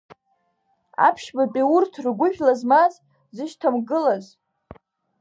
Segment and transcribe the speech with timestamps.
[1.07, 2.93] Аԥшьбатәи урҭ ргәыжәла змаз
[3.29, 4.25] дзышьҭамгылаз?